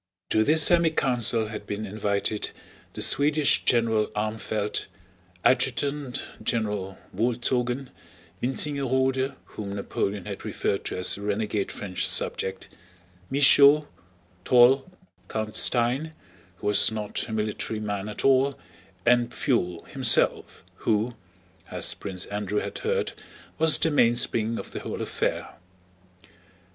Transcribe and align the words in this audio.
To 0.31 0.43
this 0.43 0.67
semicouncil 0.67 1.49
had 1.49 1.67
been 1.67 1.85
invited 1.85 2.49
the 2.93 3.03
Swedish 3.03 3.63
General 3.65 4.07
Armfeldt, 4.15 4.87
Adjutant 5.45 6.23
General 6.41 6.97
Wolzogen, 7.15 7.89
Wintzingerode 8.41 9.35
(whom 9.45 9.75
Napoleon 9.75 10.25
had 10.25 10.43
referred 10.43 10.85
to 10.85 10.97
as 10.97 11.17
a 11.17 11.21
renegade 11.21 11.71
French 11.71 12.07
subject), 12.07 12.67
Michaud, 13.29 13.87
Toll, 14.43 14.89
Count 15.27 15.55
Stein 15.55 16.15
who 16.55 16.65
was 16.65 16.91
not 16.91 17.27
a 17.27 17.31
military 17.31 17.79
man 17.79 18.09
at 18.09 18.25
all, 18.25 18.57
and 19.05 19.29
Pfuel 19.29 19.85
himself, 19.87 20.63
who, 20.77 21.13
as 21.69 21.93
Prince 21.93 22.25
Andrew 22.25 22.57
had 22.61 22.79
heard, 22.79 23.11
was 23.59 23.77
the 23.77 23.91
mainspring 23.91 24.57
of 24.57 24.71
the 24.71 24.79
whole 24.79 24.99
affair. 25.03 25.57